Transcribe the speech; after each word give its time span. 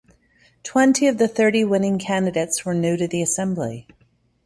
Twenty 0.63 1.05
of 1.05 1.19
the 1.19 1.27
thirty 1.27 1.63
winning 1.63 1.99
candidates 1.99 2.65
were 2.65 2.73
new 2.73 2.97
to 2.97 3.07
the 3.07 3.21
Assembly. 3.21 3.87